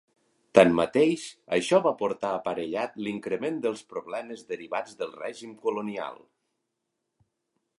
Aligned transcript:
Tanmateix, 0.59 1.25
això 1.57 1.79
va 1.87 1.91
portar 1.99 2.31
aparellat 2.37 2.97
l'increment 3.07 3.59
dels 3.67 3.83
problemes 3.93 4.41
derivats 4.53 4.97
del 5.03 5.13
règim 5.21 5.53
colonial. 5.67 6.19